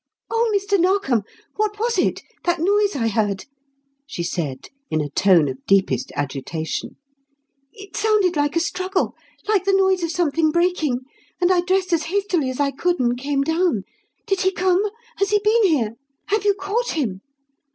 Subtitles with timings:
[0.31, 0.79] "Oh, Mr.
[0.79, 1.21] Narkom,
[1.57, 3.45] what was it that noise I heard?"
[4.07, 6.95] she said in a tone of deepest agitation.
[7.71, 9.13] "It sounded like a struggle
[9.47, 11.01] like the noise of something breaking
[11.39, 13.83] and I dressed as hastily as I could and came down.
[14.25, 14.81] Did he come?
[15.17, 15.91] Has he been here?
[16.29, 17.21] Have you caught him?